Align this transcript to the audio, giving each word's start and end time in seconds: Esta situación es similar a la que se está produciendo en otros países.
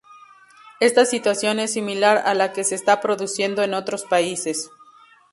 Esta 0.79 1.05
situación 1.05 1.59
es 1.59 1.73
similar 1.73 2.23
a 2.25 2.33
la 2.33 2.53
que 2.53 2.63
se 2.63 2.73
está 2.73 3.01
produciendo 3.01 3.61
en 3.61 3.75
otros 3.75 4.03
países. 4.03 4.71